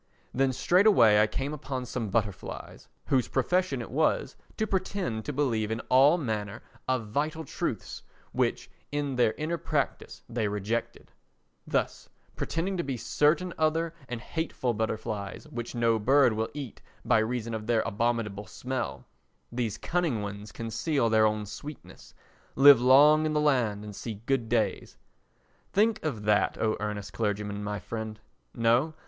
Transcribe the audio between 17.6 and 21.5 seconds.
their abominable smell, these cunning ones conceal their own